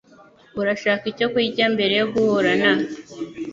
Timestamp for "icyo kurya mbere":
1.11-1.93